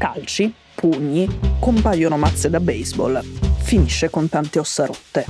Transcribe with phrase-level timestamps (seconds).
[0.00, 1.28] calci, pugni,
[1.58, 3.22] compaiono mazze da baseball.
[3.58, 5.26] Finisce con tante ossa rotte.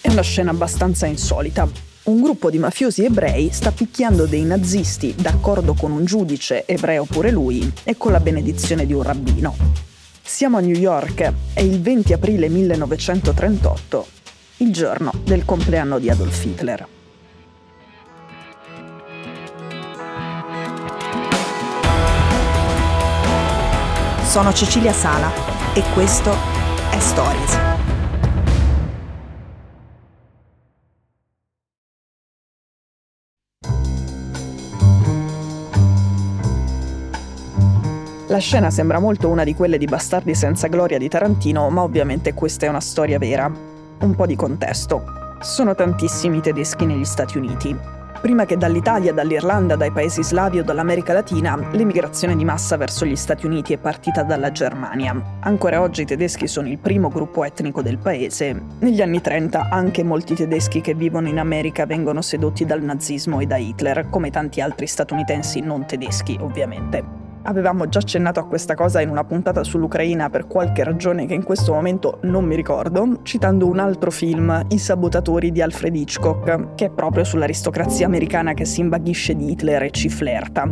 [0.00, 1.68] È una scena abbastanza insolita.
[2.04, 7.30] Un gruppo di mafiosi ebrei sta picchiando dei nazisti d'accordo con un giudice, ebreo pure
[7.30, 9.54] lui, e con la benedizione di un rabbino.
[10.22, 14.06] Siamo a New York, è il 20 aprile 1938,
[14.58, 16.93] il giorno del compleanno di Adolf Hitler.
[24.34, 25.30] Sono Cecilia Sala
[25.74, 26.34] e questo
[26.90, 27.56] è Stories.
[38.26, 42.34] La scena sembra molto una di quelle di Bastardi senza gloria di Tarantino, ma ovviamente
[42.34, 43.48] questa è una storia vera.
[44.00, 45.36] Un po' di contesto.
[45.42, 51.12] Sono tantissimi tedeschi negli Stati Uniti prima che dall'Italia, dall'Irlanda, dai paesi slavi o dall'America
[51.12, 55.14] Latina, l'emigrazione di massa verso gli Stati Uniti è partita dalla Germania.
[55.40, 58.58] Ancora oggi i tedeschi sono il primo gruppo etnico del paese.
[58.78, 63.46] Negli anni 30 anche molti tedeschi che vivono in America vengono sedotti dal nazismo e
[63.46, 67.23] da Hitler, come tanti altri statunitensi non tedeschi, ovviamente.
[67.46, 71.44] Avevamo già accennato a questa cosa in una puntata sull'Ucraina per qualche ragione che in
[71.44, 76.86] questo momento non mi ricordo, citando un altro film, I sabotatori di Alfred Hitchcock, che
[76.86, 80.66] è proprio sull'aristocrazia americana che si imbaghisce di Hitler e ci flirta.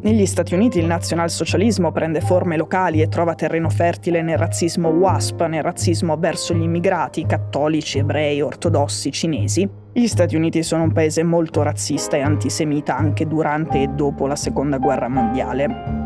[0.00, 5.42] Negli Stati Uniti il nazionalsocialismo prende forme locali e trova terreno fertile nel razzismo WASP,
[5.46, 9.68] nel razzismo verso gli immigrati, cattolici, ebrei, ortodossi, cinesi.
[9.92, 14.36] Gli Stati Uniti sono un paese molto razzista e antisemita anche durante e dopo la
[14.36, 16.05] Seconda Guerra Mondiale.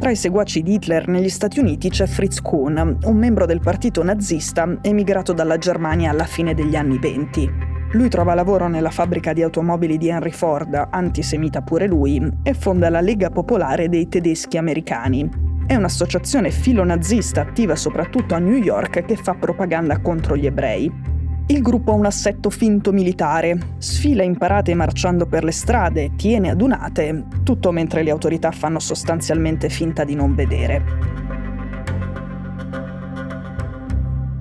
[0.00, 4.02] Tra i seguaci di Hitler negli Stati Uniti c'è Fritz Kuhn, un membro del partito
[4.02, 7.46] nazista emigrato dalla Germania alla fine degli anni venti.
[7.92, 12.88] Lui trova lavoro nella fabbrica di automobili di Henry Ford, antisemita pure lui, e fonda
[12.88, 15.28] la Lega Popolare dei Tedeschi Americani.
[15.66, 20.90] È un'associazione filonazista attiva soprattutto a New York che fa propaganda contro gli ebrei.
[21.50, 26.50] Il gruppo ha un assetto finto militare, sfila in parate marciando per le strade, tiene
[26.50, 30.84] adunate, tutto mentre le autorità fanno sostanzialmente finta di non vedere.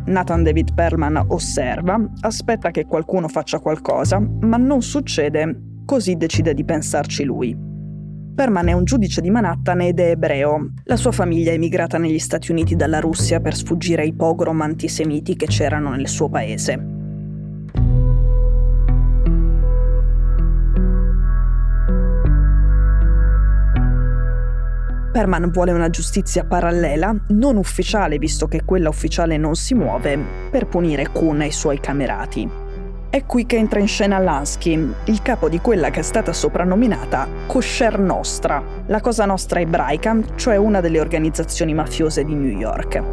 [0.05, 6.63] Nathan David Perlman osserva, aspetta che qualcuno faccia qualcosa, ma non succede, così decide di
[6.63, 7.57] pensarci lui.
[8.35, 10.73] Perman è un giudice di Manhattan ed è ebreo.
[10.83, 15.35] La sua famiglia è emigrata negli Stati Uniti dalla Russia per sfuggire ai pogrom antisemiti
[15.35, 16.97] che c'erano nel suo paese.
[25.19, 30.17] Perman vuole una giustizia parallela, non ufficiale visto che quella ufficiale non si muove,
[30.49, 32.49] per punire Kun e i suoi camerati.
[33.09, 37.27] È qui che entra in scena Lansky, il capo di quella che è stata soprannominata
[37.47, 43.03] Kosher Nostra, la Cosa Nostra ebraica, cioè una delle organizzazioni mafiose di New York.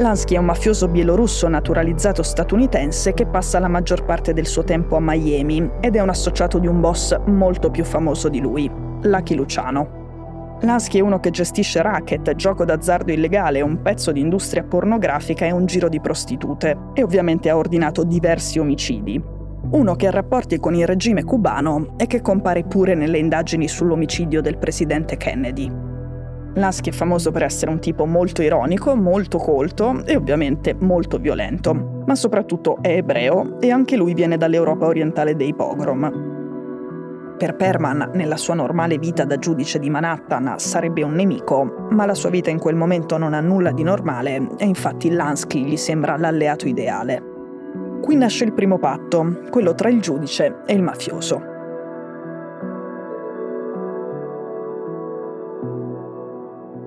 [0.00, 4.96] Lansky è un mafioso bielorusso naturalizzato statunitense che passa la maggior parte del suo tempo
[4.96, 9.34] a Miami ed è un associato di un boss molto più famoso di lui, Lucky
[9.34, 10.56] Luciano.
[10.60, 15.52] Lansky è uno che gestisce racket, gioco d'azzardo illegale, un pezzo di industria pornografica e
[15.52, 19.22] un giro di prostitute, e ovviamente ha ordinato diversi omicidi.
[19.70, 24.40] Uno che ha rapporti con il regime cubano e che compare pure nelle indagini sull'omicidio
[24.40, 25.70] del presidente Kennedy.
[26.54, 32.02] Lansky è famoso per essere un tipo molto ironico, molto colto e ovviamente molto violento,
[32.04, 36.27] ma soprattutto è ebreo e anche lui viene dall'Europa orientale dei pogrom.
[37.38, 42.14] Per Perman, nella sua normale vita da giudice di Manhattan, sarebbe un nemico, ma la
[42.14, 46.16] sua vita in quel momento non ha nulla di normale e infatti Lansky gli sembra
[46.16, 47.22] l'alleato ideale.
[48.02, 51.40] Qui nasce il primo patto, quello tra il giudice e il mafioso.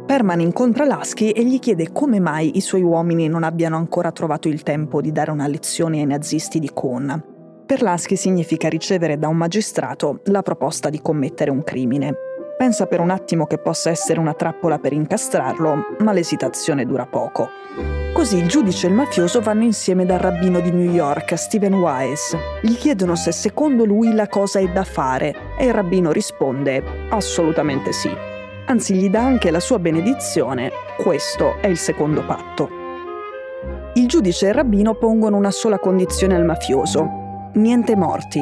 [0.06, 4.50] Perman incontra Lasky e gli chiede come mai i suoi uomini non abbiano ancora trovato
[4.50, 7.31] il tempo di dare una lezione ai nazisti di Kohn.
[7.72, 12.14] Per Lasky significa ricevere da un magistrato la proposta di commettere un crimine.
[12.58, 17.48] Pensa per un attimo che possa essere una trappola per incastrarlo, ma l'esitazione dura poco.
[18.12, 22.38] Così il giudice e il mafioso vanno insieme dal rabbino di New York, Stephen Wise.
[22.62, 27.94] Gli chiedono se secondo lui la cosa è da fare e il rabbino risponde assolutamente
[27.94, 28.14] sì.
[28.66, 30.72] Anzi gli dà anche la sua benedizione,
[31.02, 32.70] questo è il secondo patto.
[33.94, 37.21] Il giudice e il rabbino pongono una sola condizione al mafioso,
[37.54, 38.42] niente morti.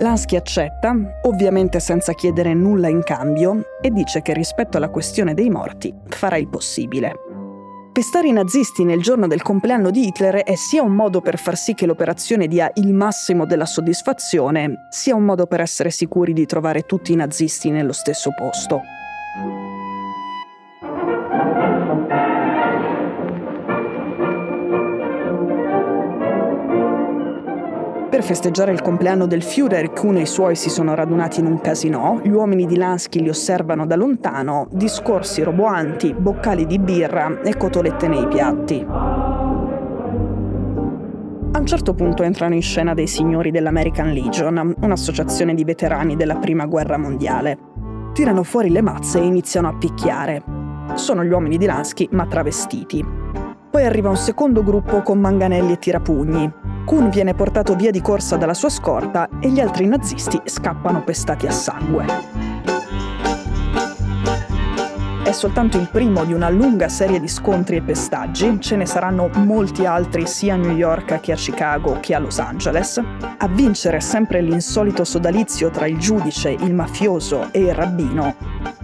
[0.00, 5.50] Lansky accetta, ovviamente senza chiedere nulla in cambio, e dice che rispetto alla questione dei
[5.50, 7.14] morti farà il possibile.
[7.92, 11.56] Pestare i nazisti nel giorno del compleanno di Hitler è sia un modo per far
[11.56, 16.46] sì che l'operazione dia il massimo della soddisfazione, sia un modo per essere sicuri di
[16.46, 18.82] trovare tutti i nazisti nello stesso posto.
[28.18, 31.60] Per festeggiare il compleanno del Führer, Kuhn e i suoi si sono radunati in un
[31.60, 37.56] casino, gli uomini di Lansky li osservano da lontano, discorsi roboanti, boccali di birra e
[37.56, 38.84] cotolette nei piatti.
[38.84, 39.68] A
[41.60, 46.66] un certo punto entrano in scena dei signori dell'American Legion, un'associazione di veterani della Prima
[46.66, 47.56] Guerra Mondiale.
[48.14, 50.42] Tirano fuori le mazze e iniziano a picchiare.
[50.94, 53.06] Sono gli uomini di Lansky, ma travestiti.
[53.70, 56.52] Poi arriva un secondo gruppo con manganelli e tirapugni.
[56.88, 61.46] Kuhn viene portato via di corsa dalla sua scorta e gli altri nazisti scappano pestati
[61.46, 62.06] a sangue.
[65.22, 69.28] È soltanto il primo di una lunga serie di scontri e pestaggi, ce ne saranno
[69.34, 72.98] molti altri sia a New York che a Chicago che a Los Angeles.
[73.36, 78.34] A vincere sempre l'insolito sodalizio tra il giudice, il mafioso e il rabbino.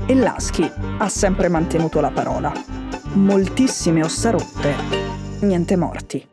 [0.04, 2.52] E Lasky ha sempre mantenuto la parola.
[3.14, 4.74] Moltissime ossa rotte,
[5.40, 6.32] niente morti.